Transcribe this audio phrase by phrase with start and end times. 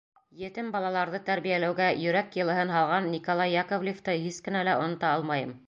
[0.43, 5.57] Етем балаларҙы тәрбиәләүгә йөрәк йылыһын һалған Николай Яковлевты һис кенә лә онота алмайым.